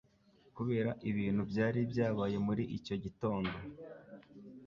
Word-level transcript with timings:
kubera 0.55 0.89
ibintu 1.09 1.41
byari 1.51 1.79
byabaye 1.91 2.37
muri 2.45 2.63
icyo 2.77 2.95
gitondo, 3.03 3.55